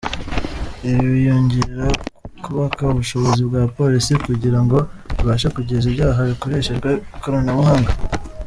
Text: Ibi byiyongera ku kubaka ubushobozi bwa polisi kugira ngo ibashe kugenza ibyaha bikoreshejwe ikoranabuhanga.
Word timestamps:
Ibi 0.87 0.99
byiyongera 1.15 1.87
ku 2.21 2.35
kubaka 2.43 2.81
ubushobozi 2.93 3.41
bwa 3.49 3.61
polisi 3.77 4.11
kugira 4.25 4.59
ngo 4.63 4.77
ibashe 5.21 5.47
kugenza 5.55 5.85
ibyaha 5.91 6.19
bikoreshejwe 6.31 6.89
ikoranabuhanga. 7.15 7.91